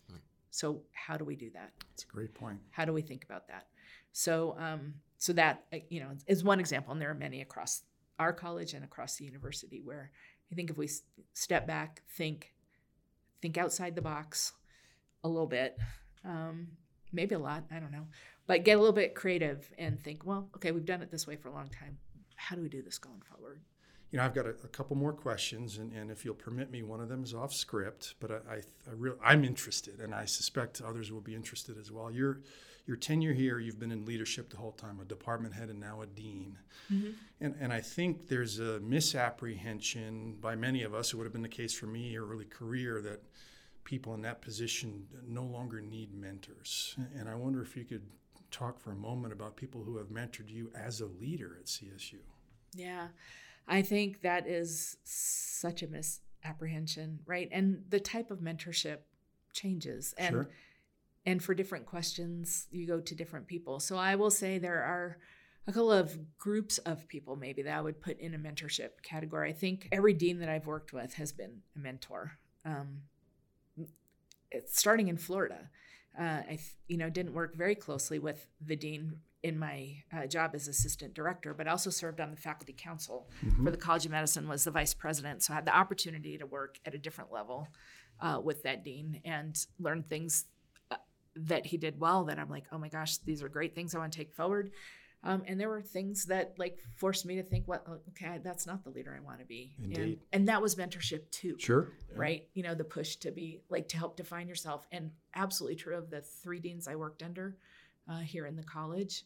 [0.55, 1.73] So how do we do that?
[1.91, 2.61] That's a great point.
[2.71, 3.67] How do we think about that?
[4.13, 7.83] So um, so that uh, you know is one example, and there are many across
[8.21, 10.13] our college and across the university where
[10.53, 10.89] I think if we
[11.33, 12.55] step back, think,
[13.43, 14.53] think outside the box
[15.25, 15.77] a little bit,
[16.25, 16.69] um,
[17.13, 18.07] maybe a lot, I don't know,
[18.47, 21.35] but get a little bit creative and think, well, okay, we've done it this way
[21.35, 21.99] for a long time.
[22.37, 23.61] How do we do this going forward?
[24.11, 26.83] You know, I've got a, a, couple more questions, and, and if you'll permit me,
[26.83, 30.25] one of them is off script, but I, I, I real, I'm interested, and I
[30.25, 32.11] suspect others will be interested as well.
[32.11, 32.41] Your,
[32.87, 36.03] your tenure here, you've been in leadership the whole time, a department head and now
[36.03, 36.59] a dean.
[36.93, 37.11] Mm-hmm.
[37.41, 41.43] And, and I think there's a misapprehension by many of us, it would have been
[41.43, 43.23] the case for me early career, that
[43.85, 46.97] people in that position no longer need mentors.
[47.19, 48.03] And I wonder if you could
[48.51, 52.19] talk for a moment about people who have mentored you as a leader at CSU.
[52.75, 53.09] Yeah.
[53.67, 57.49] I think that is such a misapprehension, right?
[57.51, 58.99] And the type of mentorship
[59.53, 60.15] changes.
[60.19, 60.51] And sure.
[61.25, 63.81] and for different questions, you go to different people.
[63.81, 65.19] So I will say there are
[65.67, 69.49] a couple of groups of people maybe that I would put in a mentorship category.
[69.49, 72.33] I think every dean that I've worked with has been a mentor.
[72.65, 73.03] Um,
[74.51, 75.71] it's starting in Florida.
[76.19, 80.53] Uh, I, you know, didn't work very closely with the dean in my uh, job
[80.55, 83.63] as assistant director, but also served on the faculty council mm-hmm.
[83.63, 85.43] for the College of Medicine, was the vice president.
[85.43, 87.69] So I had the opportunity to work at a different level
[88.21, 90.47] uh, with that dean and learn things
[90.91, 90.97] uh,
[91.37, 93.99] that he did well that I'm like, oh my gosh, these are great things I
[93.99, 94.71] want to take forward.
[95.23, 98.67] Um, and there were things that like forced me to think, what, well, okay, that's
[98.67, 99.75] not the leader I want to be.
[99.83, 100.01] Indeed.
[100.01, 101.57] And, and that was mentorship too.
[101.59, 101.93] Sure.
[102.11, 102.17] Yeah.
[102.19, 102.49] Right.
[102.55, 104.87] You know, the push to be like to help define yourself.
[104.91, 107.57] And absolutely true of the three deans I worked under
[108.09, 109.25] uh, here in the college.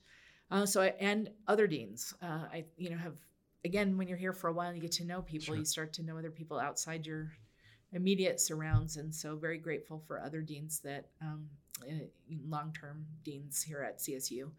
[0.51, 3.15] Uh, so I, and other deans, uh, I you know have
[3.65, 5.47] again when you're here for a while, you get to know people.
[5.47, 5.57] Sure.
[5.57, 7.33] You start to know other people outside your
[7.93, 11.49] immediate surrounds, and so very grateful for other deans that um,
[11.87, 12.07] eh,
[12.47, 14.51] long-term deans here at CSU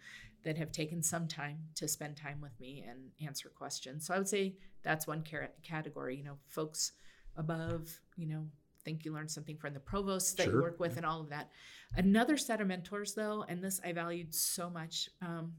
[0.44, 4.06] that have taken some time to spend time with me and answer questions.
[4.06, 5.24] So I would say that's one
[5.64, 6.18] category.
[6.18, 6.94] You know, folks
[7.36, 8.46] above, you know,
[8.90, 10.54] think you learned something from the provosts that sure.
[10.54, 11.52] you work with and all of that.
[11.96, 15.54] Another set of mentors, though, and this I valued so much, um,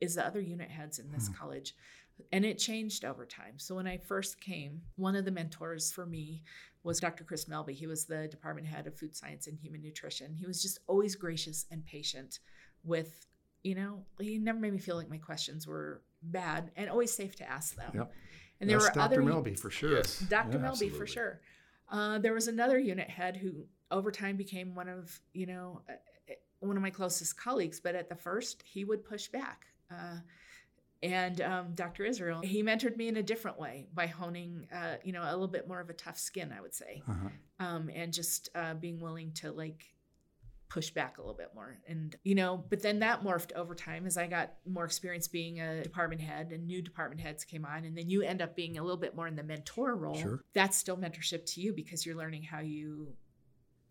[0.00, 1.34] is the other unit heads in this hmm.
[1.34, 1.74] college.
[2.32, 3.58] And it changed over time.
[3.58, 6.42] So when I first came, one of the mentors for me
[6.82, 7.24] was Dr.
[7.24, 7.72] Chris Melby.
[7.72, 10.34] He was the department head of food science and human nutrition.
[10.34, 12.38] He was just always gracious and patient
[12.82, 13.26] with,
[13.62, 17.36] you know, he never made me feel like my questions were bad and always safe
[17.36, 17.90] to ask them.
[17.94, 18.12] Yep.
[18.60, 19.04] And there That's were Dr.
[19.04, 19.96] other Melby for sure.
[19.96, 20.18] Yes.
[20.20, 20.52] Dr.
[20.52, 20.98] Yeah, Melby absolutely.
[20.98, 21.40] for sure.
[21.90, 25.94] Uh, there was another unit head who over time became one of you know uh,
[26.60, 30.18] one of my closest colleagues but at the first he would push back uh,
[31.02, 32.04] And um, Dr.
[32.04, 35.48] Israel, he mentored me in a different way by honing, uh, you know, a little
[35.48, 37.28] bit more of a tough skin, I would say, Uh-huh.
[37.66, 39.82] um, and just uh, being willing to like
[40.70, 41.78] push back a little bit more.
[41.88, 45.60] And, you know, but then that morphed over time as I got more experience being
[45.60, 47.84] a department head and new department heads came on.
[47.84, 50.14] And then you end up being a little bit more in the mentor role.
[50.14, 50.44] Sure.
[50.54, 53.12] That's still mentorship to you because you're learning how you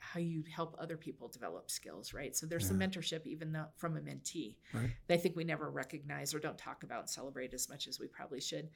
[0.02, 2.36] how you help other people develop skills, right?
[2.36, 4.90] So there's some mentorship even though, from a mentee Right.
[5.08, 8.00] that I think we never recognize or don't talk about and celebrate as much as
[8.00, 8.70] we probably should.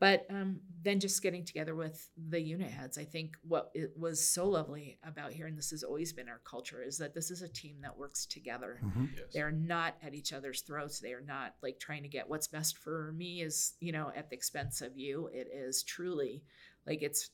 [0.00, 4.26] But um, then just getting together with the unit heads, I think what it was
[4.26, 7.42] so lovely about here, and this has always been our culture, is that this is
[7.42, 8.80] a team that works together.
[8.82, 9.26] hmm Yes.
[9.34, 11.00] They're not at each other's throats.
[11.00, 14.30] They are not like trying to get what's best for me is, you know, at
[14.30, 15.28] the expense of you.
[15.34, 16.42] It is truly
[16.86, 17.30] like it's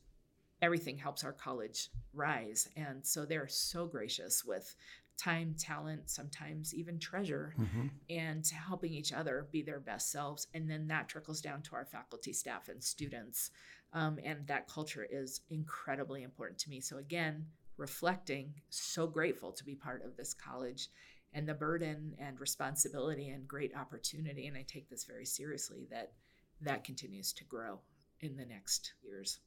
[0.61, 2.69] everything helps our college rise.
[2.77, 4.75] And so they're so gracious with
[5.17, 10.47] time, talent, sometimes even treasure hmm and helping each other be their best selves.
[10.55, 13.51] And then that trickles down to our faculty, staff, and students.
[13.93, 16.81] Um, and that culture is incredibly important to me.
[16.81, 17.47] So, again,
[17.77, 20.89] reflecting, so grateful to be part of this college
[21.33, 24.47] and the burden and responsibility and great opportunity.
[24.47, 26.13] And I take this very seriously that
[26.61, 27.81] that continues to grow
[28.21, 29.41] in the next years.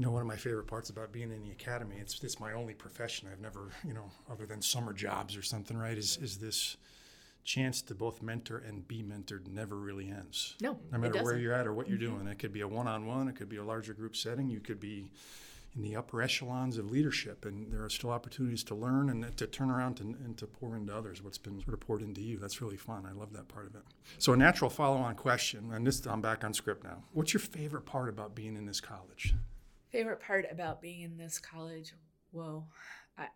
[0.00, 2.54] You know, one of my favorite parts about being in the academy, it's it's my
[2.54, 3.28] only profession.
[3.30, 5.98] I've never, you know, other than summer jobs or something, right?
[5.98, 6.78] Is is this
[7.44, 10.54] chance to both mentor and be mentored never really ends.
[10.62, 12.16] No, No matter where you're at or what you're Mhm.
[12.16, 12.26] doing.
[12.28, 14.60] It could be a one on one, it could be a larger group setting, you
[14.60, 15.10] could be
[15.76, 19.46] in the upper echelons of leadership, and there are still opportunities to learn and to
[19.46, 22.38] turn around and, and to pour into others what's been sort of poured into you.
[22.38, 23.04] That's really fun.
[23.04, 23.82] I love that part of it.
[24.18, 27.04] So, a natural follow on question, and this I'm back on script now.
[27.12, 29.34] What's your favorite part about being in this college?
[29.90, 31.94] Favorite part about being in this college?
[32.32, 32.66] Whoa.
[33.18, 33.26] I,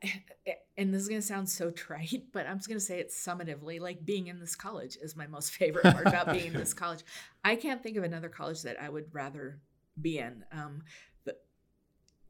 [0.76, 3.11] and this is going to sound so trite, but I'm just going to say it
[3.11, 6.74] summatively like being in this college is my most favorite part about being in this
[6.74, 7.05] college.
[7.44, 9.61] I can't think of another college that I would rather
[10.00, 10.44] be in.
[10.52, 10.82] Um,
[11.24, 11.44] but,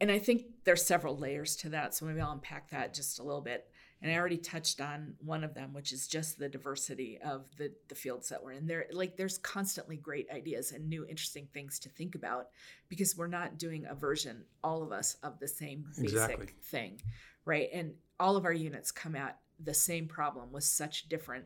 [0.00, 1.94] and I think there's several layers to that.
[1.94, 3.66] So maybe I'll unpack that just a little bit.
[4.02, 7.72] And I already touched on one of them, which is just the diversity of the,
[7.88, 8.66] the fields that we're in.
[8.66, 12.48] There, like, there's constantly great ideas and new interesting things to think about
[12.88, 16.46] because we're not doing a version, all of us, of the same basic Exactly.
[16.62, 17.00] thing,
[17.46, 17.68] right?
[17.72, 21.44] And all of our units come at the same problem with such different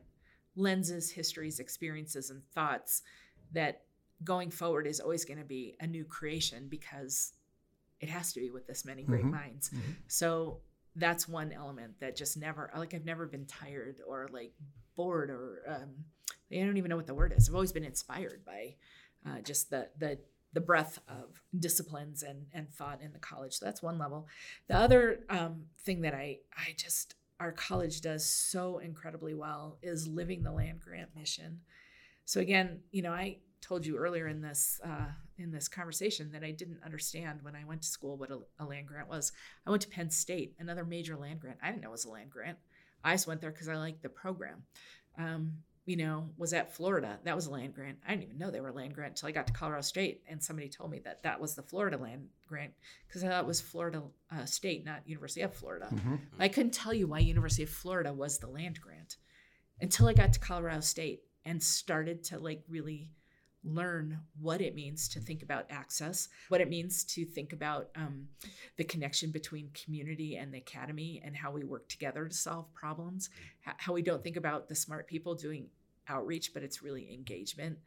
[0.57, 3.03] lenses, histories, experiences, and thoughts
[3.53, 3.83] that
[4.25, 7.35] going forward is always going to be a new creation because
[8.01, 9.31] it has to be with this many great Mhm.
[9.31, 9.71] minds.
[9.71, 9.95] Mhm.
[10.09, 10.61] So
[10.99, 14.53] that's one element that just never, like, I've never been tired or like
[14.97, 15.91] bored or um,
[16.53, 17.49] I don't even know what the word is.
[17.49, 18.75] I've always been inspired by
[19.27, 20.19] uh, just the the
[20.55, 23.55] the breadth of disciplines and and thought in the college.
[23.55, 24.27] So that's one level.
[24.69, 30.09] The other um, thing that I I just our college does so incredibly well is
[30.09, 31.61] living the land grant mission.
[32.25, 35.07] So again, you know, I told you earlier in this uh,
[35.37, 38.65] in this conversation that I didn't understand when I went to school what a, a
[38.65, 39.33] land grant was.
[39.67, 41.59] I went to Penn State, another major land grant.
[41.63, 42.59] I didn't know it was a land grant.
[43.05, 44.63] I just went there because I liked the program.
[45.17, 45.53] Um,
[45.87, 47.19] you know, was at Florida.
[47.25, 47.97] That was a land grant.
[48.07, 50.23] I didn't even know they were a land grant until I got to Colorado State,
[50.29, 52.75] and somebody told me that that was the Florida land grant
[53.07, 55.89] because I thought it was Florida uh, State, not University of Florida.
[55.91, 56.21] Mhm.
[56.39, 59.17] I couldn't tell you why University of Florida was the land grant
[59.81, 63.11] until I got to Colorado State and started to like really
[63.65, 68.29] learn what it means to think about access, what it means to think about um,
[68.77, 73.31] the connection between community and the academy, and how we work together to solve problems.
[73.61, 75.67] How, we don't think about the smart people doing
[76.09, 77.79] outreach, but it's really engagement,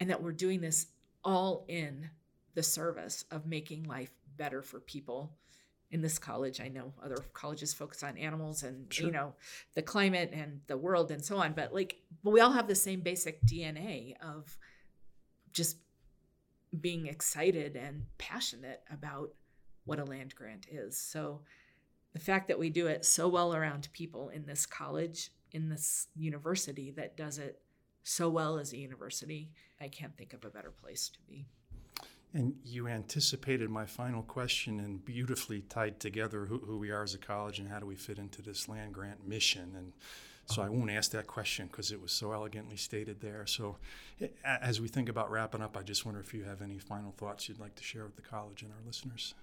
[0.00, 0.86] and that we're doing this
[1.22, 2.08] all in
[2.54, 5.32] the service of making life better for people
[5.90, 6.60] in this college.
[6.60, 9.06] I know other colleges focus on animals and Sure.
[9.06, 9.34] you know
[9.74, 12.74] the climate and the world and so on, but like but we all have the
[12.74, 14.58] same basic DNA of
[15.54, 15.78] just
[16.80, 19.30] being excited and passionate about
[19.84, 20.98] what a land grant is.
[20.98, 21.40] So
[22.12, 26.08] the fact that we do it so well around people in this college, in this
[26.14, 27.60] university that does it
[28.02, 29.50] so well as a university,
[29.80, 31.46] I can't think of a better place to be.
[32.32, 37.14] And you anticipated my final question and beautifully tied together who, who we are as
[37.14, 39.72] a college and how do we fit into this land grant mission.
[39.76, 39.92] And
[40.46, 43.46] so I won't ask that question because it was so elegantly stated there.
[43.46, 43.76] So
[44.44, 47.48] as we think about wrapping up, I just wonder if you have any final thoughts
[47.48, 49.34] you'd like to share with the college and our listeners.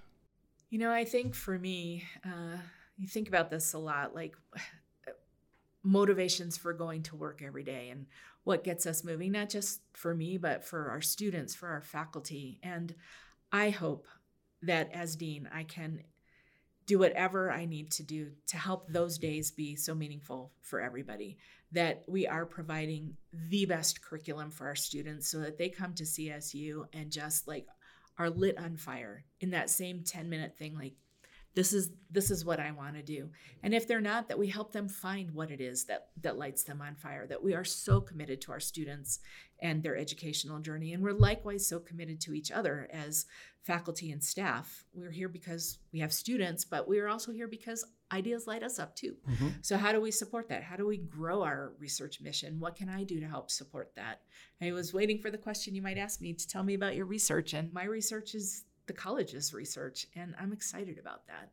[0.69, 2.57] You know, I think for me, uh,
[2.97, 4.35] you think about this a lot like
[5.83, 8.05] motivations for going to work every day and
[8.43, 12.59] what gets us moving, not just for me, but for our students, for our faculty.
[12.63, 12.93] And
[13.51, 14.07] I hope
[14.61, 16.03] that as Dean, I can
[16.91, 21.37] do whatever I need to do to help those days be so meaningful for everybody.
[21.71, 26.03] That we are providing the best curriculum for our students so that they come to
[26.03, 27.65] CSU and just like
[28.17, 30.95] are lit on fire in that same 10 minute thing like
[31.53, 33.29] this is this is what i want to do.
[33.63, 36.63] And if they're not that we help them find what it is that that lights
[36.63, 39.19] them on fire that we are so committed to our students
[39.61, 40.93] and their educational journey.
[40.93, 43.25] And we're likewise so committed to each other as
[43.63, 44.85] faculty and staff.
[44.93, 48.95] We're here because we have students but we're also here because ideas light us up
[48.95, 49.15] too.
[49.29, 49.47] Mm-hmm.
[49.61, 50.63] so how do we support that?
[50.63, 52.59] How do we grow our research mission?
[52.59, 54.21] What can i do to help support that?
[54.61, 57.05] I was waiting for the question you might ask me to tell me about your
[57.05, 61.49] research and my research is the college's research, and I'm excited about that.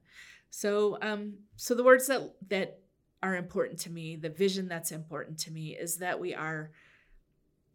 [0.51, 2.81] So, um, so the words that that
[3.23, 6.73] are important to me, the vision that's important to me, is that we are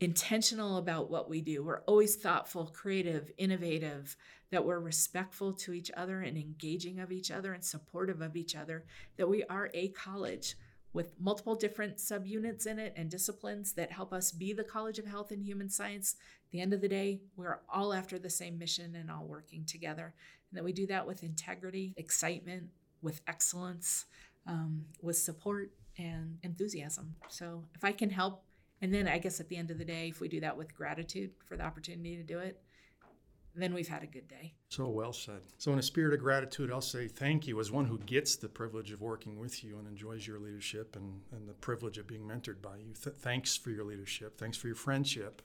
[0.02, 1.64] intentional about what we do.
[1.64, 4.18] We're always thoughtful, creative, innovative,
[4.52, 8.56] that we're respectful to each other and engaging of each other and supportive of each
[8.58, 8.84] other,
[9.16, 10.56] that we are a college
[10.94, 15.06] with multiple different subunits in it and disciplines that help us be the College of
[15.06, 16.16] Health and Human Science.
[16.46, 19.66] At the end of the day, we're all after the same mission and all working
[19.66, 20.14] together.
[20.50, 22.66] And that we do that with integrity, excitement,
[23.02, 24.06] with excellence,
[24.46, 27.16] um, with support and enthusiasm.
[27.28, 28.44] So if I can help,
[28.82, 30.76] and then I guess at the end of the day, if we do that with
[30.76, 32.62] gratitude for the opportunity to do it,
[33.56, 34.54] then we've had a good day.
[34.70, 35.42] So well said.
[35.58, 38.50] So, in a spirit of gratitude, I'll say thank you as one who gets the
[38.50, 42.24] privilege of working with you and enjoys your leadership and, and the privilege of being
[42.24, 42.94] mentored by you.
[43.02, 44.38] Th- thanks for your leadership.
[44.38, 45.42] Thanks for your friendship.